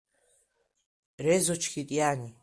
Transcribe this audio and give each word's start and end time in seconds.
Резо 1.25 1.55
Чхьетиани. 1.61 2.31